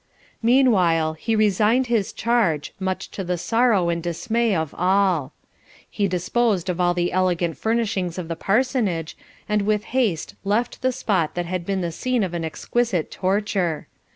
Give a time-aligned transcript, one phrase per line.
[0.41, 5.31] Meanwhile he resigned his charge, much to the sorrow and dismay of all.
[5.87, 9.15] He disposed of all the elegant furnishings of the parsonage,
[9.47, 13.87] and with haste left the spot that had been the scene of an exquisite torture.